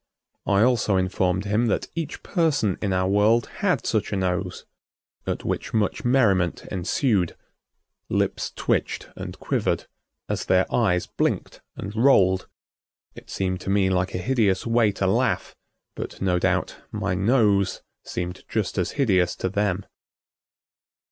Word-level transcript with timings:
I 0.47 0.63
also 0.63 0.97
informed 0.97 1.45
him 1.45 1.67
that 1.67 1.87
each 1.93 2.23
person 2.23 2.75
in 2.81 2.91
our 2.91 3.07
world 3.07 3.45
had 3.59 3.85
such 3.85 4.11
a 4.11 4.15
nose, 4.15 4.65
at 5.27 5.45
which 5.45 5.75
much 5.75 6.03
merriment 6.03 6.65
ensued. 6.71 7.37
Lips 8.09 8.51
twitched 8.55 9.09
and 9.15 9.37
quivered, 9.39 9.85
as 10.27 10.45
their 10.45 10.65
eyes 10.73 11.05
blinked 11.05 11.61
and 11.75 11.95
rolled. 11.95 12.47
It 13.13 13.29
seemed 13.29 13.61
to 13.61 13.69
me 13.69 13.91
like 13.91 14.15
a 14.15 14.23
hideous 14.23 14.65
way 14.65 14.91
to 14.93 15.05
laugh, 15.05 15.55
but 15.93 16.19
no 16.19 16.39
doubt 16.39 16.77
my 16.91 17.13
nose 17.13 17.83
seemed 18.03 18.43
just 18.49 18.79
as 18.79 18.93
hideous 18.97 19.35
to 19.35 19.49
them. 19.49 19.85